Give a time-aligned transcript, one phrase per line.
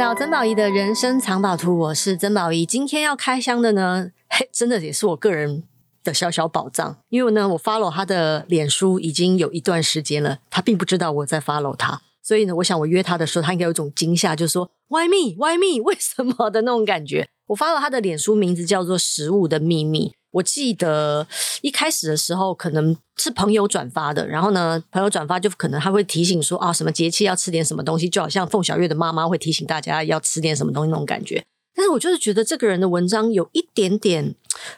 [0.00, 2.64] 到曾宝仪的人生藏宝图，我是曾宝仪。
[2.64, 5.64] 今天要开箱的呢， 嘿，真的也是我个人
[6.02, 6.96] 的小小宝藏。
[7.10, 15.82] 因为呢，我 follow 他的脸书已经有一段时间了，他并不知道我在 follow 他，所以呢，我想我约他的时候，他应该有一种惊吓，就是说 Why me？Why me？
[15.84, 17.28] 为什么的那种感觉。
[17.48, 20.08] 我 follow 他的脸书名字叫做《食物的秘密》。
[20.32, 21.26] 我记得
[21.62, 31.44] 一开始的时候可能是朋友转发的，然后呢，朋友转发就可能他会提醒说啊，什么节气要吃点什么东西，就好像凤小月的妈妈会提醒大家要吃点什么东西那种感觉。
[31.74, 34.34] 但是我就是觉得这个人的文章有一点点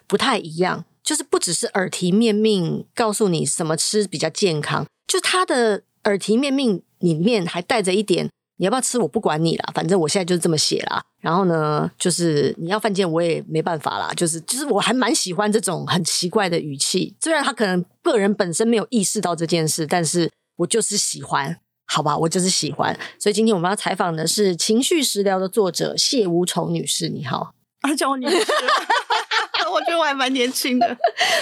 [0.06, 8.30] 不太一样，就是不只是耳提面命告诉你什么吃比较健康，就他的耳提面命里面还带着一点。
[8.56, 8.98] 你要不要吃？
[8.98, 11.02] 我不管你啦，反正我现在就是这么写啦。
[11.20, 14.12] 然后呢，就是你要犯贱，我也没办法啦。
[14.14, 17.16] 就是，就是我还蛮喜欢这种很奇怪的语气。
[17.20, 22.16] 虽然他可能个人本身没有意识到这件事，但是我就是喜欢，好吧？
[22.16, 22.96] 我就是喜欢。
[23.18, 27.08] 所以今天我们要采访的是情绪食疗的作者谢无愁女士。
[27.08, 28.36] 你好，啊，叫我女士，
[29.72, 30.96] 我觉得我还蛮年轻的。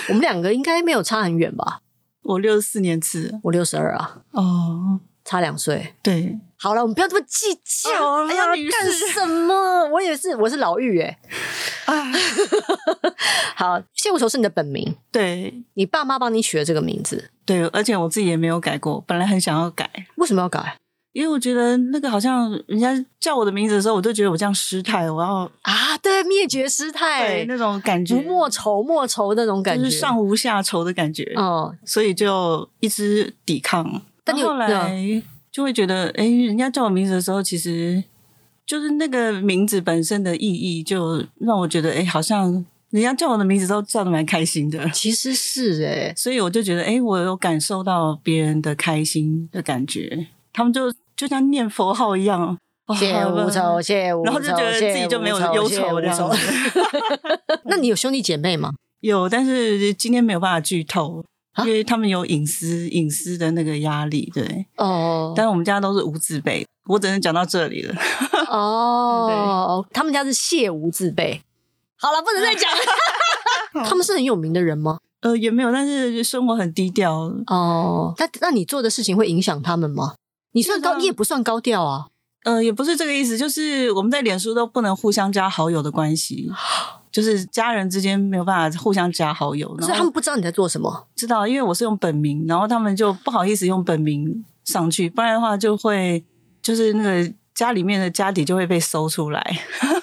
[0.08, 1.80] 我们两个应该没有差很远吧？
[2.22, 4.22] 我六十四年次，我六十二啊。
[4.33, 5.00] 哦。
[5.24, 8.28] 差两岁，对，好了，我们不要这么计较了。
[8.28, 9.88] 哎呀，干什么？
[9.90, 11.18] 我也是，我是老玉哎。
[11.86, 12.12] 啊，
[13.56, 20.77] 好，谢无愁是你的本名，对，你爸妈帮你取了这个名字，对，而且我自己也没有改过，本来很想要改，为什么要改？
[21.12, 34.02] 因为我觉得那个好像人家叫我的名字的时候，我都觉得我这样失态，我要啊，对，灭绝师太那种感觉，莫愁莫愁那种感觉，就是上无下愁的感觉，哦，所以就一直抵抗。
[34.33, 38.03] 但后来就会觉得，哎、欸，人家叫我名字的时候，其实
[38.64, 44.89] 就是那个名字本身的意义，就让我觉得，哎、欸，好像人家叫我的名字都叫的蛮开心的。
[44.91, 50.29] 其实是哎、欸， 所以我就觉得，哎、欸，我有感受到别人的开心的感觉。
[50.52, 52.57] 他们就就像念佛号一样，
[52.96, 56.36] 谢无愁，谢无愁，然后就觉得自己就没有忧愁这样子。
[57.67, 58.73] 那你有兄弟姐妹吗？
[59.01, 61.24] 有，但是今天没有办法剧透。
[61.58, 65.33] 因为他们有隐私隐私的那个压力，对哦。
[65.36, 67.94] 但是我们家都是无字辈，我只能讲到这里了。
[68.48, 71.42] 哦，他们家是谢无字辈。
[71.96, 73.84] 好了，不能再讲了。
[73.84, 74.98] 他们是很有名的人吗？
[75.20, 77.30] 呃，也没有，但是生活很低调。
[77.46, 80.14] 哦，那那你做的事情会影响他们吗？
[80.52, 82.06] 你算高，你也不算高调啊。
[82.44, 86.50] 呃，也不是这个意思，就是我们在脸书都不能互相加好友的关系。
[87.12, 91.08] 就是家人之间没有办法互相加好友，所以他们不知道你在做什么。
[91.16, 96.24] 知道，因为我是用本名，然后他们就不好意思用本名上去，不然的话就会
[96.62, 99.42] 就是那个家里面的家底就会被搜出来，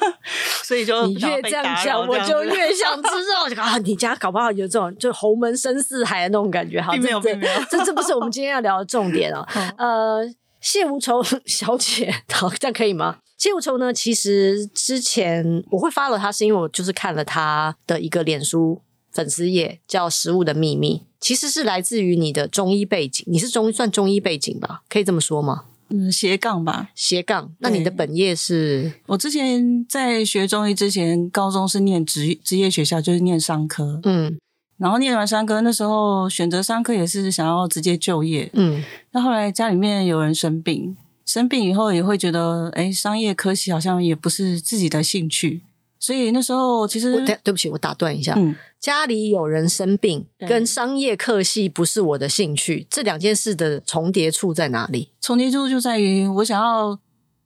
[0.63, 3.09] 所以就你越这样讲，我就越想知
[3.55, 6.81] 道啊，你家搞不好有这种就侯门深似海的那种感觉。
[6.81, 9.47] 好，并没有，并没有，这这不是我们今天要聊的重点哦。
[9.77, 10.29] 呃，
[10.59, 13.17] 谢无愁小姐，好，这样可以吗？
[13.37, 13.93] 谢无愁呢？
[13.93, 18.81] 其实之前我会 follow 他，是因为我就是看了他的一个脸书
[19.11, 23.23] 粉丝页，叫《食物的秘密》，其实是来自于你的中医背景。
[23.29, 24.81] 你是中医算中医背景吧？
[24.89, 25.65] 可以这么说吗？
[25.89, 27.53] 嗯，斜杠吧，斜杠。
[27.59, 28.91] 那你的本业是？
[29.05, 33.99] 我之前在学中医之前，高中是念职职业学校，就是念商科。
[34.03, 34.37] 嗯，
[34.77, 38.49] 然后念完商科，那时候选择商科也是想要直接就业。
[38.53, 40.97] 嗯，那后来家里面有人生病。
[41.27, 45.61] 生病以后也会觉得，哎，商业科系好像也不是自己的兴趣，
[45.99, 55.09] 所以那时候其实，对，对不起，我打断一下，嗯，家里有人生病，跟商业科系不是我的兴趣，这两件事的重叠处在哪里？
[55.19, 56.97] 重叠处就在于我想要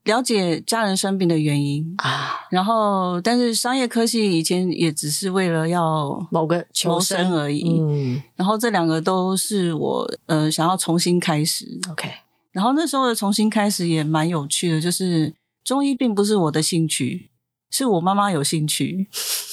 [0.03, 12.07] 了解家人生病的原因啊，然后，但是商业科系以前也只是为了要某个求生而已，嗯，然后这两个都是我呃想要重新开始，OK。
[12.51, 17.29] 然后那时候的重新开始也蛮有趣的，就是中医并不是我的兴趣，
[17.69, 19.07] 是我妈妈有兴趣。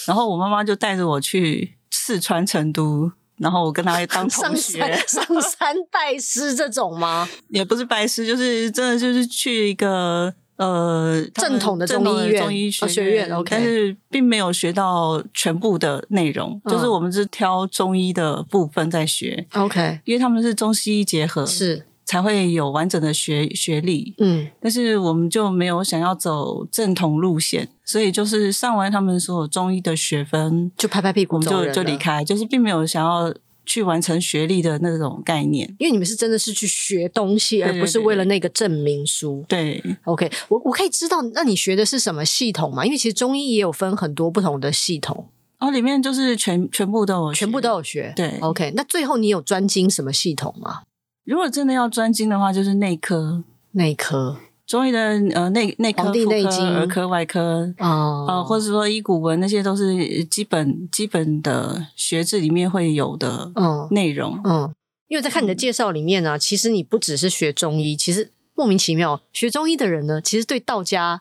[0.07, 7.29] 然后我妈妈就带着我去四川成都，然后我跟她 当同学，上山，上山拜师这种吗？
[7.51, 19.47] 也不是拜师，就是真的就是去一个呃正统的中医院、中医学院，哦、学院 okay、但是并没有学到全部的内容，嗯、就是我们是挑中医的部分在学。
[19.53, 21.85] OK，因为他们是中西医结合，是。
[22.09, 33.35] 才会有完整的学学历，嗯，但是我们就没有想要走正统路线，所以就是上完他们所有中医的学分，就拍拍屁股就就离开，就是并没有想要
[33.67, 39.45] 去完成学历的那种概念，因为你们是真的是去学东西，而不是为了那个证明书。
[39.47, 42.87] 对，OK，我我可以知道，那你学的是什么系统吗？
[42.87, 45.29] 因为其实中医也有分很多不同的系统，
[45.59, 48.15] 哦，里面就是全全部都有，全部都有学。
[48.17, 50.85] 对，OK，那最后你有专精什么系统吗？
[51.29, 54.39] 如果真的要专精的话，就是内科，内科。
[54.67, 54.99] 中医的
[55.35, 64.41] 呃内内科、内科、儿科、外科哦、呃，或者说医古文那些都是基本基本的学制里面会有的嗯内容。
[64.45, 64.75] 嗯，嗯，
[65.09, 71.21] 因为在看你的介绍里面呢、啊，其实你不只是学中医，其实莫名其妙学中医的人呢，其实对道家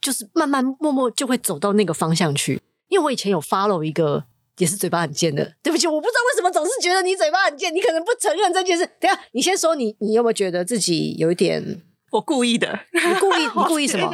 [0.00, 2.60] 就是慢慢默默就会走到那个方向去。
[2.86, 4.24] 因为我以前有 follow 一个
[4.60, 8.86] 也是嘴巴很贱的，对不起，我不知道为什么总是觉得你嘴巴很贱，你可能不承认这件事。
[9.00, 11.82] 等下你先说你，你有没有觉得自己有一点？
[12.10, 14.10] 我故意的，你故意， 你故意什么？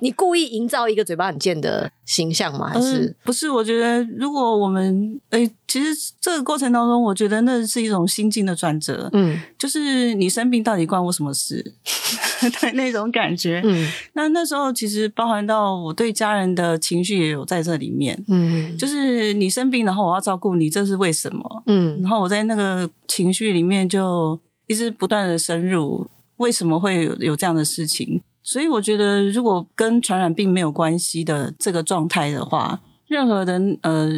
[0.00, 2.70] 你你故意营造一个嘴巴很贱的形象吗？
[2.72, 3.50] 还是、嗯、不是？
[3.50, 9.10] 我觉得如果我们诶、欸，其实这个过程当中，我觉得那是一种心境的转折。
[9.12, 11.74] 嗯，就是你生病到底关我什么事？
[12.60, 13.60] 对那种感觉。
[13.64, 18.18] 嗯，那那时候其实包含到我对家人的情绪也有在这里面。
[18.28, 21.62] 嗯，就是你生病，然后我要照顾你，这是为什么？
[21.66, 26.06] 嗯，然后我在那个情绪里面就一直不断的深入。
[26.40, 28.22] 为什么会有有这样的事情？
[28.42, 34.08] 所以我觉得，如果跟传染病没有关系的这个状态的话，任何的呃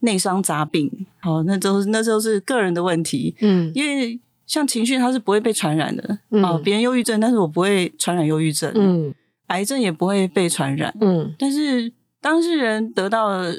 [0.00, 3.34] 内伤杂病，好，那都那都是个人的问题。
[3.40, 6.18] 嗯，因为像情绪，它是不会被传染的。
[6.30, 8.70] 嗯，别人忧郁症，但是我不会传染忧郁症。
[8.74, 9.14] 嗯，
[9.46, 10.94] 癌症也不会被传染。
[11.00, 11.90] 嗯，但是
[12.20, 13.54] 当事人得到了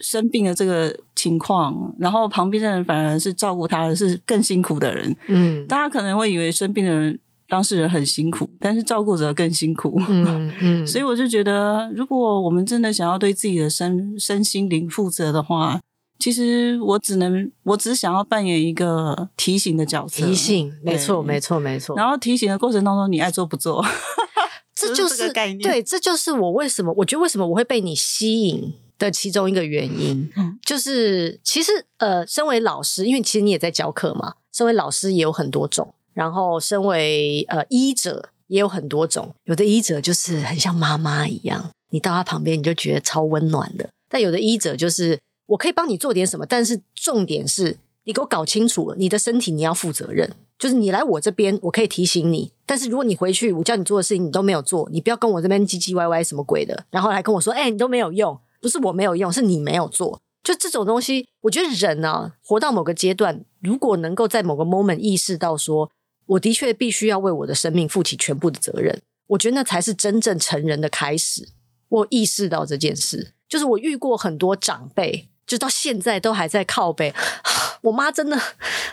[0.00, 5.14] 生病的这个情况，然后旁边的人反而是照顾他的是更辛苦的人。
[5.26, 7.18] 嗯，大家可能会以为生病的人。
[7.48, 9.98] 当事人很辛苦，但是照顾者更辛苦。
[10.08, 15.80] 嗯 嗯，所以我就觉得，如果我们真的想要对自己的身身心灵负责的话，
[16.18, 20.26] 其实我只能，我只想要扮演一个提醒的角色。
[20.26, 21.96] 提醒，没错，没错，没错。
[21.96, 23.84] 然后提醒的过程当中，你爱做不做，
[24.74, 25.60] 这就是这概念。
[25.60, 35.94] 对，这就是我为什么，我觉得为什么我会被你吸引的其中一个原因，嗯， 就是其实呃，身为老师，因为其实你也在教课嘛，身为老师也有很多种。
[36.18, 50.28] 然后，身为呃医者也有很多种，有的医者就是很像妈妈一样，你到他旁边你就觉得超温暖的；但有的医者就是我可以帮你做点什么，但是重点是你给我搞清楚了，你的身体你要负责任，
[50.58, 60.20] 就是你来我这边我可以提醒你，但是如果你回去我叫你做的事情你都没有做，你不要跟我这边唧唧歪歪什么鬼的，然后来跟我说，哎，你都没有用，不是我没有用，是你没有做。
[60.42, 65.88] 就这种东西，我觉得人呢、啊，活到某个阶段，如果能够在某个 moment 意识到说。
[66.28, 71.48] 我的确必须要为我的生命负起全部的责任，我觉得那才是真正成人的开始。
[71.88, 77.14] 我意识到这件事，就是我遇过很多长辈，就到现在都还在靠背。
[77.80, 78.38] 我妈真的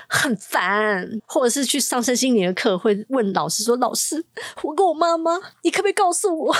[0.07, 4.23] 很烦，或者是去上身心灵的课，会问老师说：“老师，
[4.63, 6.55] 我跟我妈妈，你可不可以告诉我，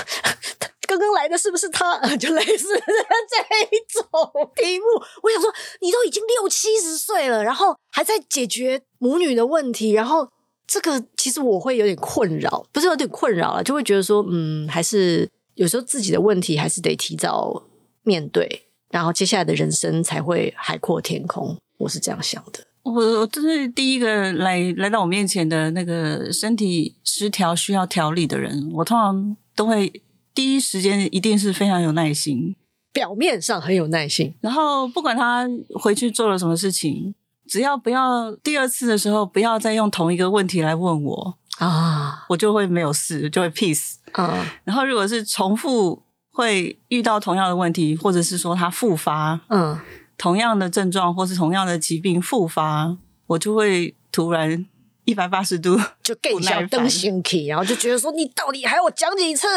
[0.86, 4.86] 刚刚来的是不是他？” 就类似这一种题目。
[5.24, 10.28] 我想说，你都已经六七十岁了，然后还在解决母女的问题，然后。
[10.68, 17.64] 这个其实我会有点困扰，不是有点困扰了，就会觉得说，嗯，还是有时候自己的问题还是得提早
[18.04, 21.56] 面对，然后接下来的人生才会海阔天空。
[21.78, 22.66] 我是这样想的。
[22.84, 30.02] 我我这是第一个来来到我面前的那个身体失调需要调理的人，我通常都会
[30.34, 32.56] 第一时间一定是非常有耐心，
[32.92, 37.14] 表面上很有耐心，然后不管他回去做了什么事情。
[37.48, 44.46] 只要不要第二次的时候，不要再用同一个问题来问我啊，我就会没有事，就会 peace 嗯。
[44.64, 49.80] 然后如果是重复会遇到同样的问题，或者是说它复发，嗯，
[50.18, 52.98] 同样的症状或是同样的疾病复发，
[53.28, 54.66] 我就会突然。
[55.06, 59.48] 一百八十度 就更想登心体，然后就觉得说，你到底还要我讲几次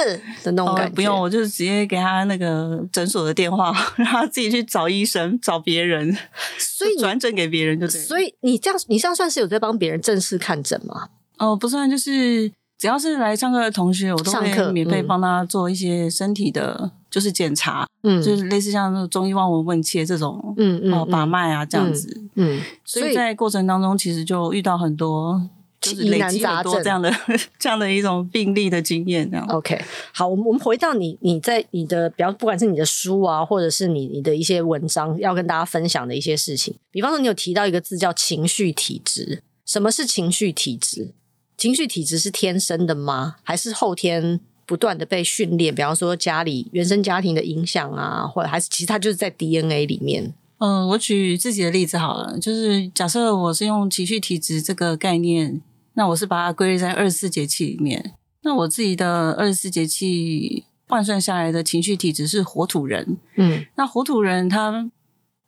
[0.45, 0.93] 的那种感觉？
[0.93, 6.17] 哦，不用，我就直接给他那个诊所的电话， 让他自己去找医生，找别人，
[6.59, 8.00] 所以转诊给别人就对。
[8.00, 11.09] 所以你这样，你这样算是有在帮别人正式看诊吗？
[11.38, 22.09] 哦，不算，就是只要是来上课的同学，我都会免费帮他做一些身体的，就是检查，嗯，就是类似像那种中医望闻问切这种，嗯嗯，哦，把脉啊这样子。
[22.35, 25.49] 嗯嗯，所以在过程当中，其实就遇到很多
[25.81, 27.12] 就是累积很多这样的
[27.59, 29.29] 这样的一种病例的经验。
[29.31, 29.81] 这样 OK，
[30.12, 36.75] 好，我们我们回到你你在你的比方，不管是你的书啊，或者是你你的一些文章，要跟大家分享的一些事情。
[36.91, 39.43] 比方说，你有提到一个字叫情绪体质。
[39.65, 41.12] 什么是情绪体质？
[41.57, 43.37] 情绪体质是天生的吗？
[43.43, 45.75] 还是后天不断的被训练？
[45.75, 50.34] 比方说家里原生家庭的影响啊，或者还是其实它就是在 DNA 里面？
[50.58, 55.62] 嗯，我举自己的例子好了，就是假设我是用情绪体质这个概念，
[55.94, 58.12] 那我是把它归类在二十四节气里面。
[58.42, 63.16] 那我自己的二十四节气换算下来的情绪体质是火土人。
[63.37, 64.90] 嗯，那火土人他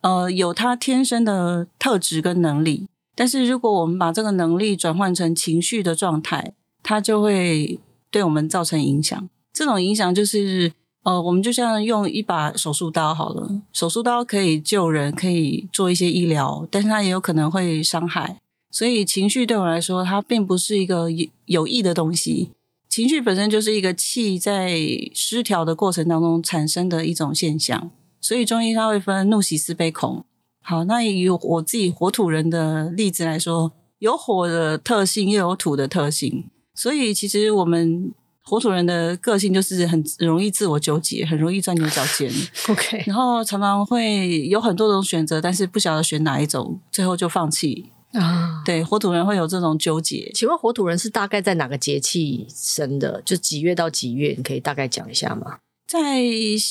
[0.01, 7.79] 呃有他天生的特质跟能力，但是如果我们把这个能力转换成情绪的状态，他就会
[8.11, 9.29] 对我们造成影响。
[9.53, 18.37] 这种影响就是，呃，我们就像用一把手术刀好了，手术刀可以救人，可以做一些医疗，但是它也有可能会伤害。
[18.71, 22.51] 所以情绪对我来说，它并不是一个有有益的东西。
[22.89, 24.79] 情绪本身就是一个气在
[25.15, 27.91] 失调的过程当中产生的一种现象。
[28.21, 30.25] 所以中医它会分怒、喜、思、悲、恐。
[30.63, 36.45] 好，那以我自己火土人的例子来说，有火的特性，又有土的特性。
[36.81, 38.11] 所以其实我们
[38.43, 42.33] 火土人的个性就是很容易自我纠结，很容易钻牛角尖。
[42.71, 47.91] OK，然后常常会有很多种选择，但是不晓得选哪一种，最后就放弃。
[48.15, 50.31] 啊，对，火土人会有这种纠结。
[50.35, 53.21] 请问火土人是大概在哪个节气生的？
[53.27, 54.33] 就几月到几月？
[54.35, 55.59] 你可以大概讲一下吗？
[55.91, 56.23] 在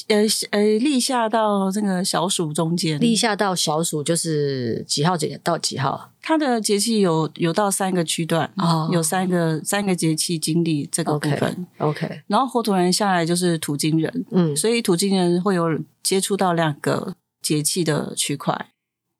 [0.07, 6.13] 呃呃立夏到这个小暑中间，立夏到小暑就是几号节到几号？
[6.21, 11.67] 它的节气有有到三个区段哦，有三个三个节气经历这个部分。
[11.79, 12.21] OK，, okay.
[12.27, 18.67] 然后火土人下来就是土金人，嗯，所以土金人会有接触到两个节气的区块，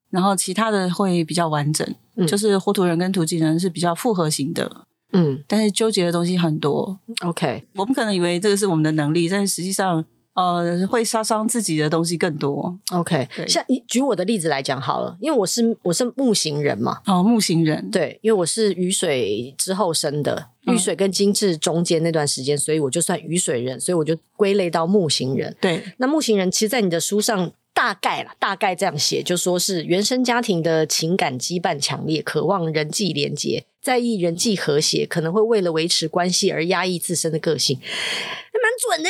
[0.10, 4.86] 然后其他的会比较完整，嗯，就是火土人跟土金人是比较复合型的。
[5.12, 7.00] 嗯，但是纠结的东西很多。
[7.26, 12.78] OK，我们可能以为这个是我们的能力，但实际上，呃，会杀伤自己的东西更多。
[12.92, 17.02] OK，像你举我的例子来讲好了，因为我是我是木型人嘛。
[17.06, 25.56] 哦，木型人，对，因为我是雨水之后生的，雨水跟金至中间那段时间，嗯，所以我就算雨水人，所以我就归类到木型人。
[25.60, 27.52] 对，那木型人，其实，在你的书上。
[27.74, 39.10] 大概啦，大概这样写，就说是原生家庭的情感羁绊强烈，渴望人际连结，在意人际和谐，可能会为了维持关系而压抑自身的个性，还蛮准的。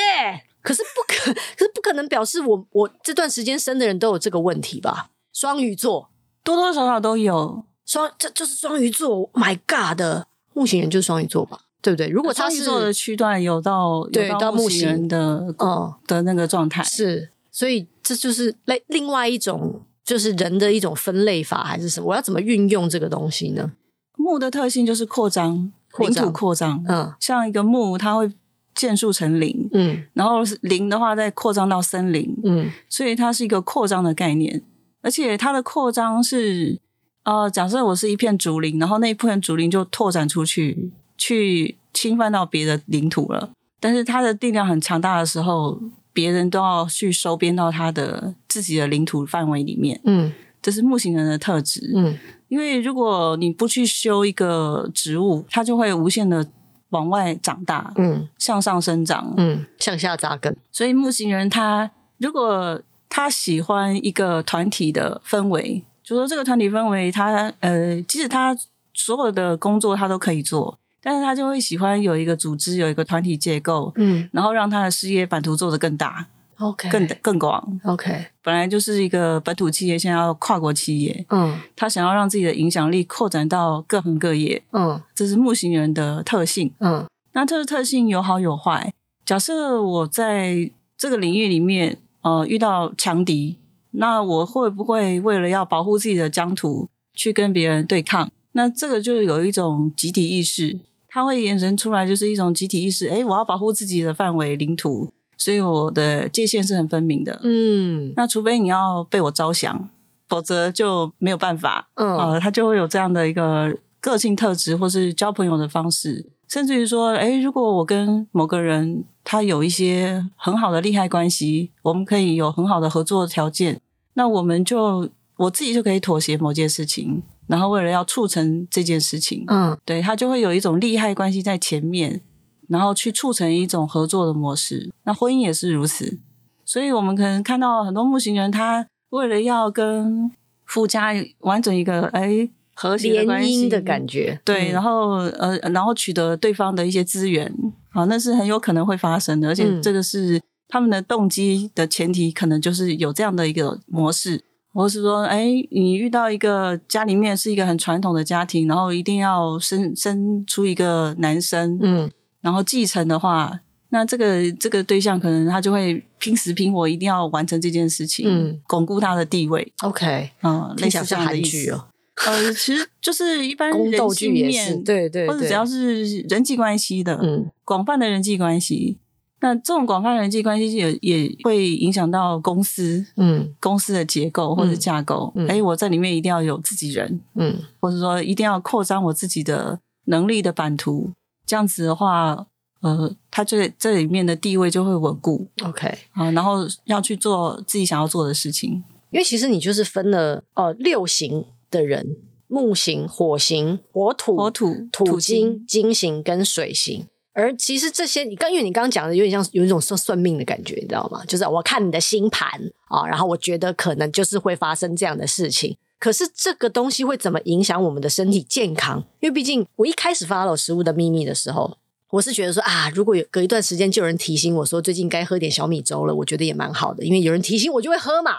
[0.62, 5.10] 可是不可， 可是不可能表示我我这段时间生的人都有这个问题吧？
[5.34, 6.10] 双鱼座
[6.44, 9.32] 多多少少都有，双这就是双鱼座。
[9.34, 11.62] My God 的木星人就是双鱼座吧？
[11.82, 12.08] 对不对？
[12.08, 17.32] 如果他是双鱼座的区段有到对有到木星人的哦的那个状态是。
[17.52, 22.08] 所以这就是另另外一种，就是人的一种分类法，还是什么？
[22.08, 23.72] 我要怎么运用这个东西呢？
[24.18, 26.84] 木的特性就是扩张，领土扩张。
[26.88, 28.32] 嗯，像一个木，它会
[28.74, 29.70] 建树成林。
[29.74, 32.36] 嗯，然后林的话再扩张到森林。
[32.44, 34.64] 嗯，所以它是一个扩张的概念，
[35.04, 36.80] 而且它的扩张是，
[37.26, 43.52] 呃，假设我是一片竹林，然后那一片竹林就拓展出去，去侵犯到别的领土了。
[43.80, 45.80] 但是它的力量很强大的时候。
[46.20, 56.46] 别人都要去收编到他的自己的领土范围里面，嗯，这是木星人的特质，嗯，因为如果你不去修一个植物，它就会无限的
[56.90, 60.54] 往外长大，嗯，向上生长，嗯，向下扎根。
[60.74, 68.54] 所以木星人他如果他喜欢一个团体的氛围，就说这个团体氛围，他呃，即使他
[68.94, 70.78] 所有的工作他都可以做。
[71.02, 76.28] 但是他就会喜欢有一个组织，有一个团体结构，嗯，然后让他的事业版图做得更大
[76.58, 78.26] ，OK，更更广，OK。
[78.44, 87.06] 本来就是一个本土企业，现在要跨国企业，嗯，他想要让自己的影响力扩展到各行各业，嗯，这是木星人的特性，嗯。
[87.34, 88.92] 那这个特性有好有坏。
[89.24, 93.58] 假设我在这个领域里面，呃，遇到强敌，
[93.92, 98.30] 那我会不会为了要保护自己的疆土，去跟别人对抗？
[98.54, 100.80] 那这个就有一种集体意识。
[101.10, 103.08] 它会延伸出来，就是一种集体意识。
[103.08, 107.40] 诶，我要保护自己的范围领土，所以我的界限是很分明的。
[107.44, 109.90] 嗯，那除非你要被我招降，
[110.28, 111.90] 否则就没有办法。
[111.96, 123.82] 嗯，呃，他就会有这样的一个个性特质，或是交朋友的方式，甚至于说，诶，如果我跟某个人他有一些很好的利害关系，我们可以有很好的合作条件，
[124.14, 127.24] 那我们就我自己就可以妥协某件事情。
[127.50, 132.22] 然后为了要促成这件事情，嗯，对，他就会有一种利害关系在前面，
[132.68, 134.92] 然后去促成一种合作的模式。
[135.04, 136.20] 那婚姻也是如此，
[136.64, 140.32] 所以我们可能看到很多木型人，他为了要跟
[140.64, 147.52] 夫家完整一个哎和谐的关系的感觉，对，嗯、然后呃，然后取得对方的一些资源，
[147.90, 154.44] 好，那是很有可能会发生的，而且这个是他们的动机的前提，可能就是有这样的一个模式。
[154.74, 162.10] 或是说，哎，你遇到一个家里面是一个很传统的家庭，然后一定要生生出一个男生，嗯，
[162.42, 163.60] 然后继承的话，
[163.90, 169.74] 那这个这个对象可能他就会拼死拼活，一定要完成这件事情，嗯，巩固他的地位。
[169.82, 171.88] OK，嗯，类似这样的韩剧哦，
[172.28, 179.00] 呃，其实就是一般人性面，对，对对，或者只要是人际关系的，嗯，广泛的人际关系。
[179.42, 185.34] 那这种广泛人际关系也也会影响到公司，嗯，公司的结构或者架构。
[185.48, 191.12] 哎、嗯，我在里面一定要有自己人，嗯，或者说一定要扩张我自己的能力的版图。
[191.46, 192.48] 这样子的话，
[192.82, 195.48] 呃，他这这里面的地位就会稳固。
[195.64, 198.84] OK，啊，然后要去做自己想要做的事情。
[199.12, 202.18] 因为其实你就是分了呃六型的人：
[202.48, 207.08] 木型、火型、火土、火土、土金、金型跟水型。
[207.40, 211.24] 而其实这些，你刚因为你刚刚讲的有点像有一种算算命的感觉，你知道吗？
[211.26, 212.50] 就是我看你的星盘
[212.90, 215.78] 啊，然后我觉得可能就是会发生这样的事情。
[215.98, 219.06] 可是这个东西会怎么影响我们的身体健康？
[219.22, 221.78] 因为毕竟我一开始 follow 食物的秘密的时候，
[222.10, 228.38] 我是觉得说啊，如果有隔一段时间就有人提醒我说最近该喝点小米粥了，我觉得也蛮好的，因为有人提醒我就会喝嘛。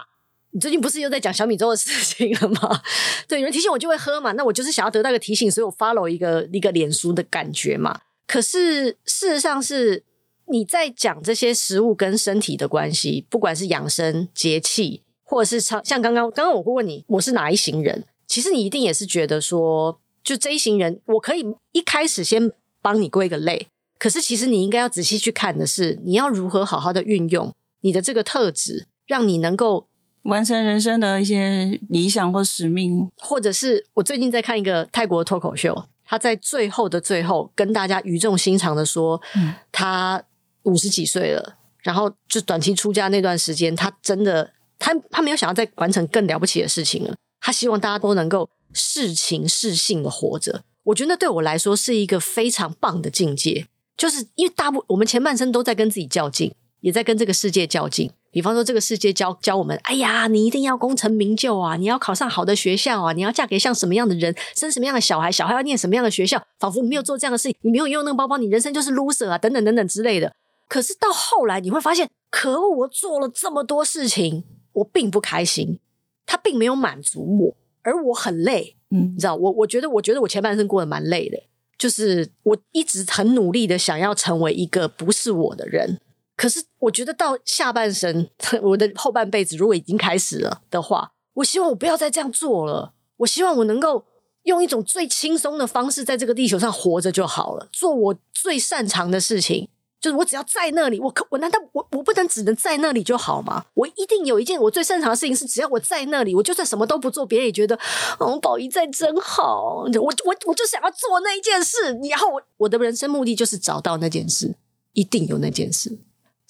[0.53, 2.81] 你最近不是又在讲小米粥的事情了吗？
[3.27, 8.01] 对，有人提醒我就会喝嘛，那我就是想要得到一个提醒，所以我 follow 一个一个脸书的感觉嘛。
[8.27, 10.03] 可是事实上是
[10.47, 15.03] 你在讲这些食物跟身体的关系，不管是养生节气。
[15.23, 22.51] 或者是像像刚刚刚刚我会问你我是哪一行人，其实你一定也是觉得说，就这一行人，我可以一开始先
[22.81, 29.87] 帮你归个类，可是其实你应该要仔细去看的是，你要如何好好的运用你的这个特质，让你能够
[30.23, 33.09] 完成人生的一些理想或使命。
[33.17, 40.21] 或者是我最近在看一个泰国脱口秀，他在最后的最后跟大家语重心长的说，嗯，他
[40.63, 44.51] 五十几岁了，然后就短期出家那段时间，他真的。
[44.83, 50.63] 他他没有想要再完成更了不起的事情了，他希望大家都能够是情是性的活着。
[50.85, 58.11] 我觉得那对我来说是一个非常棒的境界，就是因为大部我们前半生都在跟自己较劲，也在跟这个世界较劲。
[58.29, 70.33] 比方说，这个世界教教我们：哎呀，你一定要功成名就啊，你要考上好的学校啊，你要嫁给像什么样的人，生什么样的小孩，小孩要念什么样的学校，仿佛你没有做这样的事情，你没有用那个包包，你人生就是 loser 啊，等等等等之类的。
[70.67, 74.43] 可是到后来你会发现，可恶，我做了这么多事情。
[74.73, 75.79] 我并不开心，
[76.25, 81.37] 他并没有满足我，而我很累，嗯，你知道，我我觉得，我觉得我前半生过得蛮累的，
[81.77, 85.99] 就是我一直很努力的想要成为一个不是我的人，
[86.41, 88.27] 可是我觉得到下半生，
[88.63, 94.03] 我的后半辈子如果已经开始了的话，我希望我不要再这样做了，我希望我能够
[94.45, 99.69] 用一种最轻松的方式在这个地球上活着就好了，做我最擅长的事情。
[99.99, 103.65] 就是我只要在那里，我可我难道我我不能只能在那里就好吗？
[103.75, 107.79] 我一定有一件我最擅长的事情是，只要我在那里，我就算什么都不做，别人也觉得
[108.17, 109.83] 哦，宝仪在真好。
[109.85, 111.77] 我我我就想要做那一件事，
[112.09, 114.55] 然后我我的人生目的就是找到那件事，
[114.93, 115.99] 一定有那件事。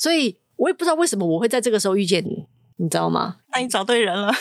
[0.01, 3.35] 所以我也不知道为什么我会在这个时候遇见你，你知道吗？
[3.53, 4.33] 那你找对人了。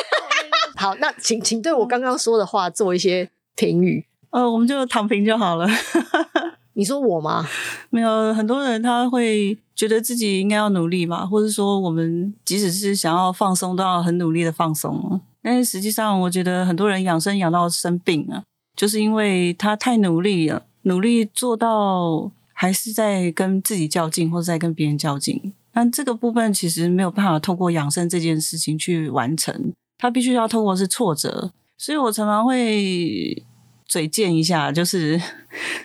[0.76, 4.06] 好，那请请对我刚刚说的话做一些评语。
[4.30, 5.68] 呃，我们就躺平就好了。
[6.72, 7.46] 你说我吗？
[7.90, 15.20] 没有，很多人他会觉得自己应该要努力嘛，或者说我们即使是想要放松，都要很努力的放松。
[15.42, 18.42] 但是实际上，我觉得很多人养生养到生病啊，
[18.74, 22.30] 就是因为他太努力了，努力做到
[22.64, 25.52] 还是在跟自己较劲，或者在跟别人较劲。
[25.72, 31.52] 但这个部分其实没有办法透过养生这件事情去完成，他必须要透过是挫折。
[31.76, 33.44] 所以我常常会。
[33.86, 35.20] 嘴贱一下，就是，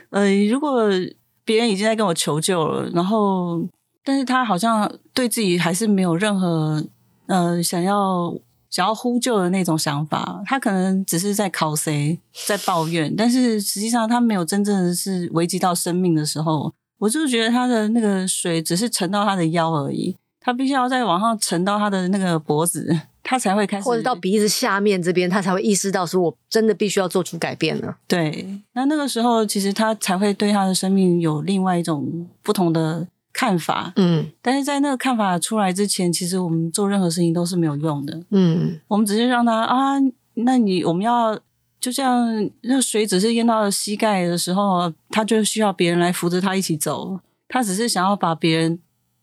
[0.09, 0.89] 呃，如果
[1.43, 3.61] 别人已经在跟我求救了，然后，
[4.03, 6.83] 但是他好像对自己还是没有任何，
[7.27, 8.33] 呃，想要
[8.69, 22.99] 想要呼救的那种想法，他可能只是在考谁，在抱怨，但是实际上他没有真正的是危及到生命的时候，我就是觉得他的那个水只是沉到他的腰而已，他必须要再往上沉到他的那个脖子。
[23.21, 27.95] 他才会开始，或者到鼻子下面这边，他才会意识到说，我真的必须要做出改变了。
[28.07, 33.05] 对，那那个时候，其实他才会对他的生命有另外一种不同的
[33.39, 33.93] 看法。
[33.95, 38.21] 嗯，但是在那个看法出来之前，其实我们做任何事情都是没有用的。
[38.31, 39.93] 嗯，我们只是让他啊，
[40.33, 41.39] 那你我们要
[41.79, 42.27] 就像
[42.63, 47.17] 那水只是淹到了膝盖的时候，他就需要别人来扶着他一起走。
[47.47, 48.77] 他只是想要把别人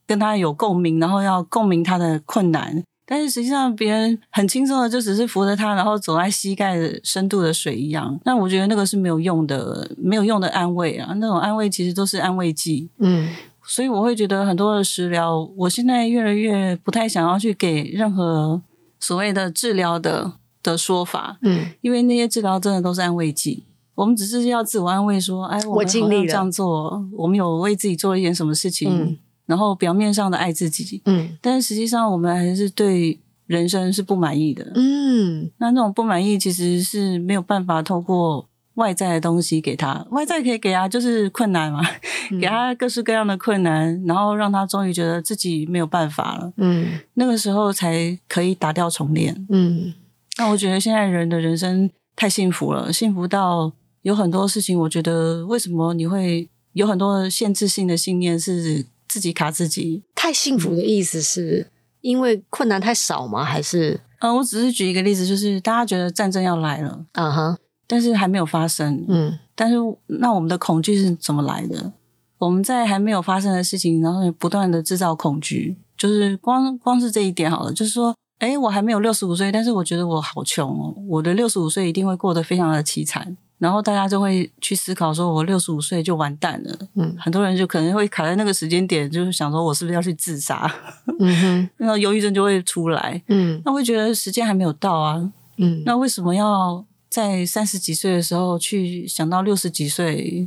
[0.07, 2.83] 跟他有共鸣，然后要共鸣他的困难。
[3.09, 8.19] 但是实际上，别人很轻松的就只是扶着他，然后走在膝盖的深度的水一样。
[8.25, 11.13] 那我觉得那个是没有用的，没有用的安慰啊。
[11.19, 12.89] 那种安慰其实都是安慰剂。
[12.99, 13.29] 嗯，
[13.67, 18.63] 所以我会觉得很多的食疗，我现在越来越不太想要去给任何
[19.01, 21.39] 所谓的治疗的的说法。
[21.43, 23.65] 嗯，因为那些治疗真的都是安慰剂。
[23.95, 28.91] 我们只是要自我安慰说，哎，我尽力这样做，我们有为自己做一点什么事情。
[28.91, 41.87] 嗯然后表面上的爱自己，嗯，但是实际上我们还是对人生是不满意的，嗯，那那种不满意其实是没有办法透过外在的东西给他，外在可以给啊就是困难嘛，嗯、
[42.41, 49.95] 给他各式各样的困难，然后让他终于觉得自己没有办法了，嗯，那个时候才可以打掉重练，嗯，
[50.39, 56.49] 那我觉得现在人的人生太幸福了，幸福到有很多事情，我觉得为什么你会。
[56.77, 60.03] 有很多限制性的信念是自己卡自己。
[60.15, 61.71] 太幸福的意思是
[62.03, 63.43] 因为困难太少吗？
[63.43, 63.99] 还是？
[64.19, 67.57] 嗯，我只是举一个例子，就是大家觉得战争要来了，啊哈、uh，huh.
[67.87, 69.77] 但是还没有发生，嗯，但是
[70.09, 71.91] 那我们的恐惧是怎么来的？
[72.39, 83.37] 我们在还没有发生的事情，然后不断的制造恐惧，就是光光是这一点好了，就是说，哎，我还没有六十五岁，但是我觉得我好穷哦，我的六十五岁一定会过得非常的凄惨。
[83.59, 86.79] 然后大家就会去思考，说我六十五岁就完蛋了。
[86.95, 90.71] 嗯，很多人就可能会卡在那个时间点，就是想说我是不是要去自杀？
[91.19, 93.23] 嗯哼，然后忧郁症就会出来。
[93.29, 95.33] 嗯，那会觉得时间还没有到啊。
[95.57, 100.47] 嗯，那为什么要在三十几岁的时候去想到六十几岁？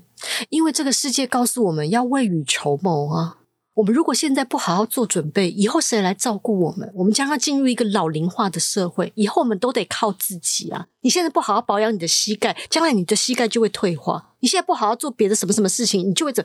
[0.49, 3.37] 因为这个世界告诉我们要未雨绸缪啊。
[3.75, 6.91] 我们如果现在不好好做准备，以后谁来照顾我们？
[6.95, 10.87] 我们将要进入一个老龄化的社会，以后我们都得靠自己啊！
[10.99, 14.33] 你现在不好好保养你的膝盖，将来你的膝盖就会退化。
[14.41, 16.43] 你现在不好好做别的什么什么事情，你就会怎？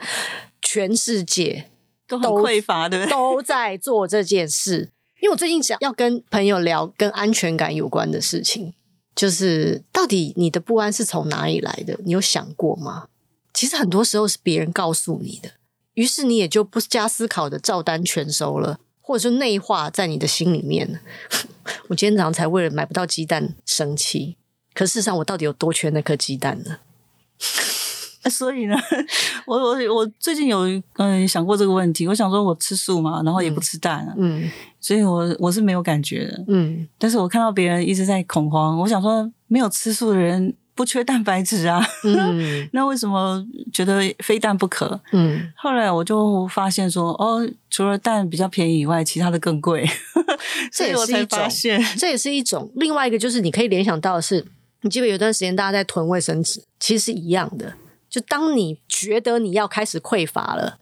[0.63, 1.71] 全世界
[2.07, 3.11] 都很匮乏，对不对？
[3.13, 4.93] 都在做这件事。
[5.21, 8.75] 因为我最近想要跟朋友聊跟安全感有关的事情，
[9.17, 11.99] 就是到底你的不安是从哪里来的？
[12.05, 13.07] 你有想过吗？
[13.55, 15.53] 其实很多时候是别人告诉你的。
[15.95, 21.01] 于是你也就不加思考的照单全收了，或者说内化在你的心里面。
[21.87, 24.37] 我今天早上才为了买不到鸡蛋生气，
[24.75, 26.79] 可事实上我到底有多缺那颗鸡蛋呢？
[28.29, 28.75] 所以呢，
[29.47, 30.61] 我我我最近有
[30.95, 40.57] 嗯想过这个问题，我想说我吃素嘛，然后也不吃蛋，嗯，所以我我是没有感觉的，嗯，但是我看到别人一直在恐慌，我想说没有吃素的人。
[40.75, 45.01] 不缺蛋白质啊，嗯、 那为什么觉得非蛋不可？
[45.13, 49.89] 嗯，后来我就发现说，哦，除了蛋比较便宜以外，其他的更贵。
[50.73, 51.39] 这也是一种，
[51.97, 52.71] 这也是一种。
[52.75, 54.45] 另外一个就是，你可以联想到的是，
[54.81, 57.75] 你记得有段时间大家在囤卫生纸，其实是一样的。
[58.11, 60.79] 就当你觉得你要开始匮乏了，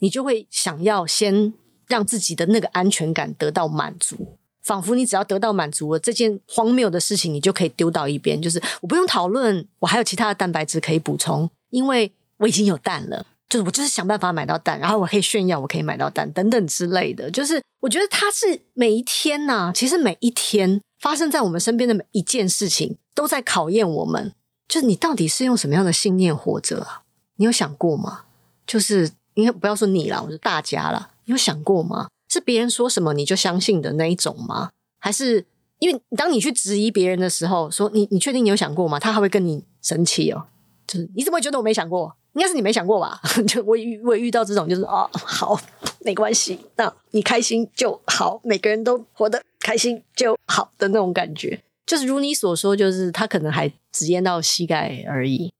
[0.00, 1.52] 你就会想要先
[1.86, 4.36] 让自己的那个安全感得到满足。
[4.66, 17.30] 仿佛你只要得到满足了，这件荒谬的事情你就可以丢到一边，就是我不用讨论，我还有其他的蛋白质可以补充，因为我已经有蛋了，就是我就是想办法买到蛋，然后我可以炫耀我可以买到蛋等等之类的。
[17.30, 24.32] 就是我觉得它是每一天呐、其实每一天发生在我们身边的每一件事情都在考验我们，
[24.66, 27.02] 就是你到底是用什么样的信念活着啊？
[27.36, 28.22] 你有想过吗？
[28.66, 32.08] 就是应该不要说你啦，我说大家啦，你有想过吗？
[32.28, 34.70] 是别人说什么你就相信的那一种吗？
[34.98, 35.44] 还是
[35.78, 38.98] 因为当你去质疑别人的时候，说你你确定你有想过吗？
[38.98, 40.46] 他还会跟你生气哦。
[40.86, 42.16] 就是你怎么会觉得我没想过？
[42.34, 43.20] 应该是你没想过吧？
[43.48, 45.58] 就我遇我遇到这种，就是哦，好，
[46.00, 51.62] 没关系，那你开心就好，每个人都活得开心就好的那种感觉。
[51.86, 55.52] 就是如你所说，就是他可能还只淹到膝盖而已。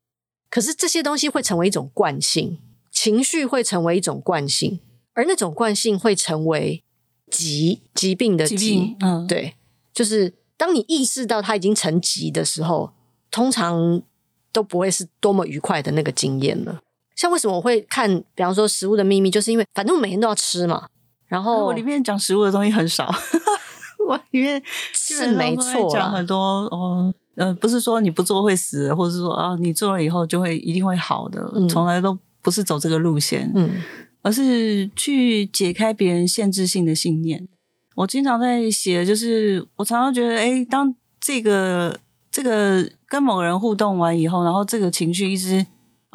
[0.49, 2.57] 可是这些东西会成为一种惯性，
[2.91, 4.79] 情绪会成为一种惯性。
[5.17, 6.83] 而那种惯性会成为
[7.31, 9.55] 疾疾病的疾，嗯，对，
[9.91, 12.93] 就是当你意识到它已经成疾的时候，
[13.31, 14.03] 通常
[14.51, 16.81] 都不会是多么愉快的那个经验了。
[17.15, 20.87] 像为什么我会看，比方说《食物的秘密》，就是因为反正我每天都要吃嘛。
[21.25, 23.11] 然后我里面讲食物的东西很少，
[24.07, 24.61] 我里面
[24.93, 33.81] 是没错，讲很多哦，呃，不是说你不做会死，或者是说啊，你做了以后就会一定会好的，嗯、从来都不是走这个路线，嗯。
[34.27, 37.47] 而是去解开别人限制性的信念。
[37.95, 41.97] 我经常在写，就是我常常觉得，哎，当这个
[42.29, 45.65] 这个跟某人互动完以后，然后这个情绪一直。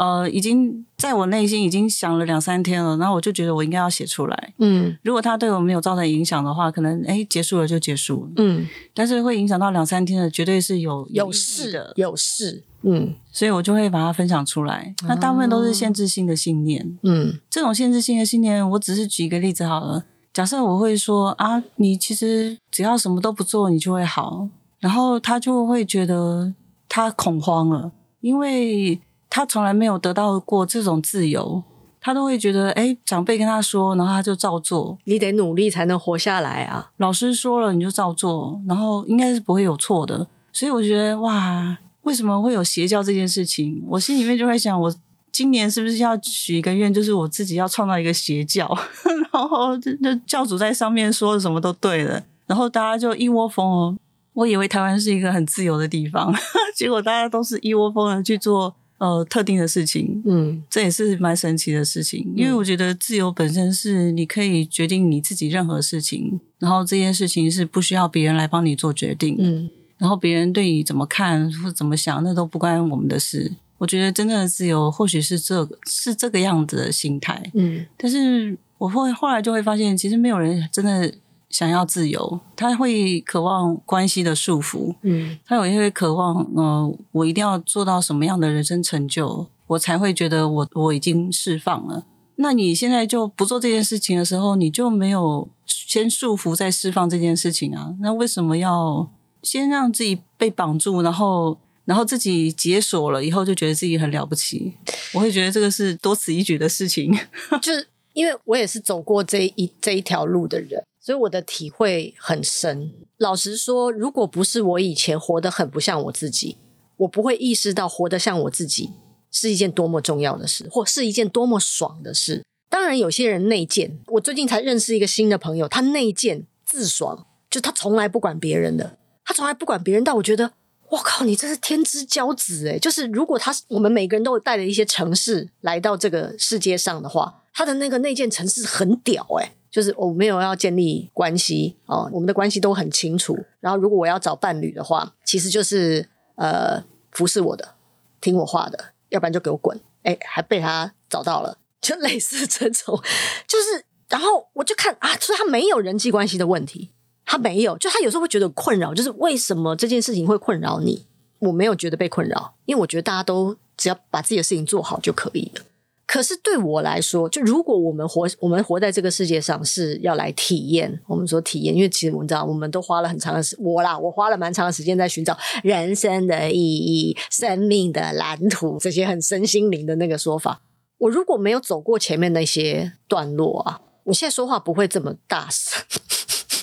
[0.02, 4.54] 呃，已经在我内心已经想了两三天了，然后我就觉得我应该要写出来。
[4.58, 8.30] 嗯，如果他对我没有造成影响的话，可能哎结束了就结束了。
[8.34, 12.64] 嗯，但是会影响到两三天的，绝对是有有事的，有事。
[12.82, 14.92] 嗯，所以我就会把它分享出来。
[15.06, 16.98] 那大部分都是限制性的信念。
[17.04, 20.04] 嗯，这种限制性的信念，我只是举一个例子好了。
[20.32, 24.48] 假设我会说啊，你其实只要什么都不做，你就会好。
[24.80, 26.52] 然后他就会觉得
[26.88, 29.00] 他恐慌了，因为。
[29.34, 31.62] 他从来没有得到过这种自由，
[31.98, 34.98] 他都会觉得，哎，长辈跟他说，然后他就照做。
[35.04, 36.90] 你得努力才能活下来啊！
[36.98, 40.26] 老师说了，你就照做，然后应该是不会有错的。
[40.52, 43.82] 所以我觉得，哇，为什么会有邪教这件事情？
[43.88, 44.94] 我心里面就会想，我
[45.32, 48.68] 今年是不是要许一个愿，就是我自己要创造一个邪教，
[49.32, 53.96] 然后这这教主在上面说的什么都对了，然后大家就一窝蜂哦。
[54.34, 56.34] 我以为台湾是一个很自由的地方，
[56.76, 58.74] 结果大家都是一窝蜂的去做。
[59.02, 73.50] 呃，特定的事情，嗯，这也是蛮神奇的事情，因为我觉得自由本身是你可以决定你自己任何事情，然后这件事情是不需要别人来帮你做决定，嗯，然后别人对你怎么看或怎么想，那都不关我们的事。
[73.78, 77.42] 我觉得真正的自由或许是这个是这个样子的心态。
[77.54, 81.12] 嗯，但是我会后来就会发现，其实没有人真的
[81.52, 84.96] 想要自由，他会渴望关系的束缚。
[85.02, 92.06] 嗯，他有一些渴望，嗯、呃，我一定要做到什么样的人生成就，我才会觉得我我已经释放了。
[92.36, 97.94] 那你现在就不做这件事情的时候，你就没有先束缚再释放这件事情啊？
[98.00, 99.08] 那为什么要
[99.42, 104.74] 先让自己被绑住，然后然后自己解锁了以后，就觉得自己很了不起？
[105.12, 107.16] 我会觉得这个是多此一举的事情。
[107.60, 112.92] 就是因为我也是走过这一这一条路的人，所以我的体会很深。
[113.18, 116.56] 老实说，如果不是我以前活得很不像我自己，
[116.98, 118.92] 我不会意识到活得像我自己。
[119.34, 122.44] 是一件多么重要的事，或是一件多么爽的事。
[122.68, 123.98] 当然，有些人内建。
[124.08, 130.04] 我最近才认识一个新的朋友，他内建自爽，就他从来不管别人的，他从来不管别人。
[130.04, 130.52] 但我觉得，
[130.90, 132.78] 我靠，你这是天之骄子诶。
[132.78, 139.52] 就是如果他是，我们每个人都带着一些城市来到这个世界上的话，他的那个内建城市很屌诶。
[139.72, 143.36] 就是我没有要建立关系哦，我们的关系都很清楚。
[143.58, 147.74] 然后，如果我要找伴侣的话，其实就是呃，服侍我的，
[148.20, 148.92] 听我话的。
[149.08, 149.78] 要不然就给我滚！
[150.04, 152.98] 哎，还被他找到了，就类似这种，
[153.46, 156.92] 就是，然后我就看啊，所以他没有人际关系的问题，
[157.26, 161.06] 他没有，就他有时候会觉得困扰，就是为什么这件事情会困扰你？
[161.40, 165.62] 我没有觉得被困扰，因为我觉得大家都只要把自己的事情做好就可以了。
[166.06, 171.00] 可是对我来说，就如果我们活，我们活在这个世界上是要来体验。
[171.06, 180.60] 我们说体验，因为其实我们知道，我们都花了很长的时，我啦，我花了蛮长的时间在寻找人生的意义、生命的蓝图这些很身心灵的那个说法。
[180.98, 185.82] 我如果没有走过前面那些段落啊，我现在说话不会这么大声。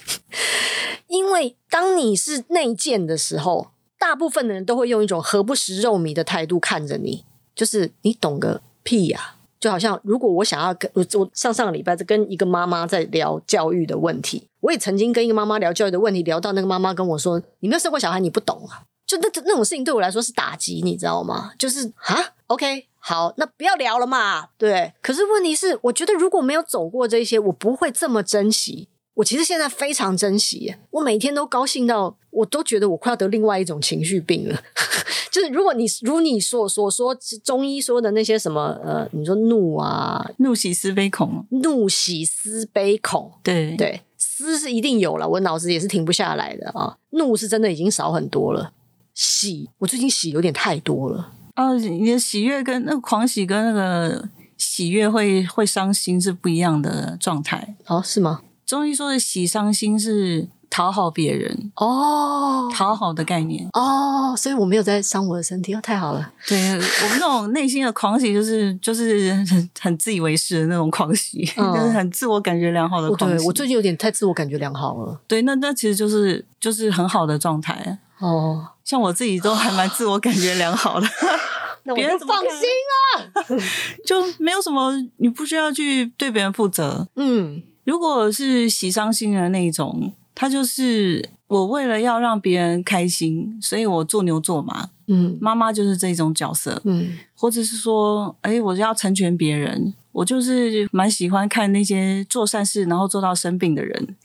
[1.07, 7.25] 因为当你是内建的时候，大部分的人都会用一种何不食肉糜的态度看着你，
[7.55, 21.51] 就是你懂个屁呀、就好像，如果我想要跟我我上上个礼拜在跟一个妈妈在聊教育的问题，我也曾经跟一个妈妈聊教育的问题，聊到那个妈妈跟我说：“你没有生过小孩，你不懂啊。”就那那种事情对我来说是打击，你知道吗？
[21.57, 24.49] 就是啊，OK，好，那不要聊了嘛。
[24.57, 28.87] 对，可是问题是，我觉得如果没有走过这些，我不会这么珍惜。
[29.19, 34.57] 我其实现在非常珍惜，我每天都高兴到，我都觉得我快要得另外一种情绪病了。
[35.29, 46.97] 就是如果你如你所所说，中医说的那些什么呃，你说怒啊，怒喜思悲恐，怒喜思悲恐，对对，思是一定有了，我脑子也是停不下来的啊。
[47.09, 48.71] 怒是真的已经少很多了，
[49.13, 51.33] 喜我最近喜有点太多了。
[51.55, 57.75] 啊，你的喜悦跟那个狂喜跟那个喜悦会会伤心是不一样的状态。
[57.87, 58.43] 哦，是吗？
[58.69, 66.31] 中医说的喜伤心是讨好别人哦，讨好的概念哦，所以我没有在伤我的身体哦，太好了。
[66.47, 73.37] 对，我们那种内心的狂喜，就是就是很很自以为是的那种狂喜，嗯、 就是很自我感觉良好的狂喜。
[73.37, 75.19] 对，我最近有点太自我感觉良好了。
[75.27, 78.67] 对，那那其实就是就是很好的状态哦。
[78.85, 81.07] 像我自己都还蛮自我感觉良好的，
[81.95, 82.69] 别人放心
[83.15, 83.41] 啊，
[84.05, 87.07] 就没有什么你不需要去对别人负责。
[87.15, 87.63] 嗯。
[87.89, 94.91] 如果是喜伤心的那种，他就是我为了要让别人开心，所以我做牛做马。
[95.07, 96.79] 嗯，妈妈就是这种角色。
[96.85, 104.15] 嗯，或者是说，哎，我要成全别人，我就是蛮喜欢看那些做善事然后做到生病的人。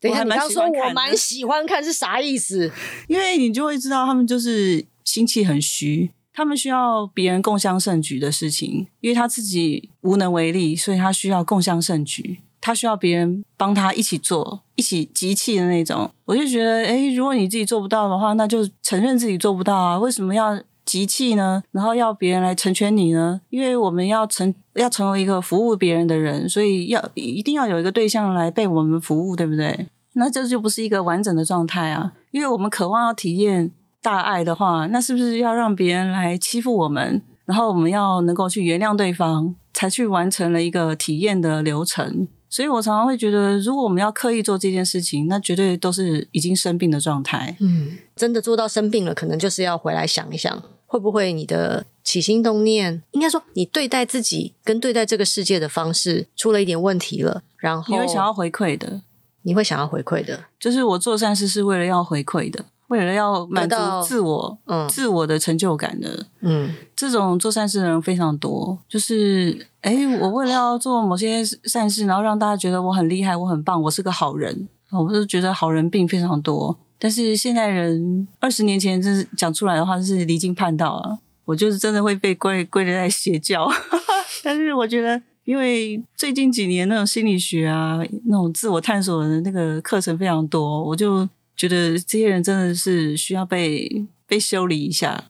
[0.00, 2.72] 等一下，你刚说我蛮喜欢看是啥意思？
[3.06, 12.40] 因为你就会知道他们就是心气很虚，他们需要别人共襄盛举的事情，因为他自己无能为力，所以他需要共襄盛举。
[12.62, 16.08] 他需要别人帮他一起做，一起集气的那种。
[16.24, 19.98] 我就觉得，诶，如果你自己做不到的话，那就承认自己做不到啊。
[19.98, 21.62] 为什么要集气呢？
[21.72, 23.40] 然后要别人来成全你呢？
[23.50, 29.88] 因为我们要成要成为一个服务别人的人，所以要一定要有一个对象来被我们服务，对不对？
[30.14, 32.12] 那这就不是一个完整的状态啊。
[32.30, 37.22] 因为我们渴望要体验大爱的话，那是不是要让别人来欺负我们？
[37.44, 42.28] 然后我们要能够去原谅对方，才去完成了一个体验的流程。
[42.52, 47.56] 所以我常常会觉得，如果我们要刻意做这件事情，那绝对都是已经生病的状态。
[47.60, 57.42] 嗯，真的做到生病了，可能就是要回来想一想，会不会你的起心动念，应该说你对待自己跟对待这个世界的方式出了一点问题了。
[57.56, 59.00] 然后你会想要回馈的，
[59.44, 62.66] 你会想要回馈的，就是我做善事是为了要回馈的。
[62.88, 68.78] 为了要满足自我，嗯，自我的成就感的，嗯，这种做善事的人非常多。
[68.86, 76.78] 就是，哎，我为了要做某些善事，然后让大家觉得我很厉害，我很棒，我是个好人，我不是觉得好人病非常多。
[76.98, 81.18] 但是现代人二十年前就是讲出来的话，是离经叛道啊。
[81.44, 83.70] 我我就是真的会被归归类在邪教。
[84.42, 95.24] 但是我觉得，因为最近几年那种心理学啊，那种自我探索的那个课程非常多，我就觉得这些人真的是需要被被修理一下。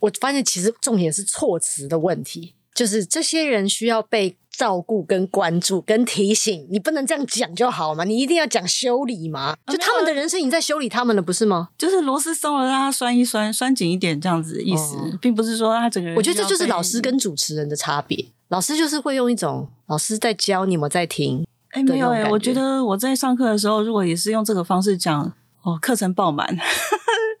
[0.00, 4.36] 我发现其实重点是措辞的问题，就是这些人需要被。
[4.56, 8.04] 照顾、跟关注、跟提醒，你不能这样讲就好嘛？
[8.04, 9.56] 你一定要讲修理嘛？
[9.66, 11.70] 就他们的人生已经在修理他们了，不是吗？
[11.76, 16.16] 就是螺丝松了，让他拴一拴，拴紧一点，这样子的意思，哦、并不是说他整个人。
[16.16, 18.26] 我觉得这就是老师跟主持人的差别。
[18.46, 21.44] 老师就是会用一种老师在教你们在听。
[21.70, 25.32] 哎，没有哎，我觉得我在上课的时候，如果也是用这个方式讲，
[25.62, 26.56] 哦，课程爆满。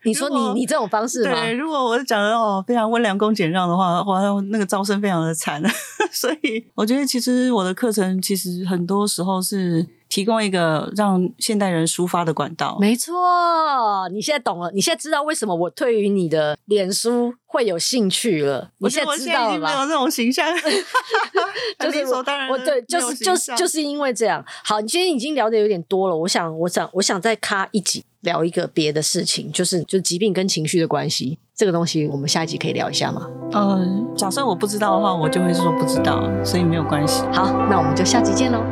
[0.04, 1.32] 你说你你这种方式吗？
[1.32, 5.62] 对，如果我讲的哦非常温良恭俭让的话，哇，那个招生非常的惨。
[6.12, 9.84] 所以我觉得其实我的课程其实很多时候是
[10.14, 12.78] 提供一个让现代人抒发的管道。
[12.80, 13.12] 没错，
[14.12, 18.70] 你现在懂了，你现在知道为什么我对于你的脸书会有兴趣了。
[18.78, 19.74] 你现在知道了吗？
[19.74, 20.46] 没有这种形象，
[21.80, 24.44] 就是我当然我对，就是就是就是因为这样。
[24.62, 28.04] 好，你今天已经聊的有点多了，我想我想我想再卡一集。
[28.20, 33.28] 聊一个别的事情，就是就是疾病跟情绪的关系，这个东西我们下一集可以聊一下吗？
[33.52, 37.22] 嗯，假设我不知道的话，我就会说不知道，所以没有关系。
[37.34, 38.64] 好，那我们就下集见喽。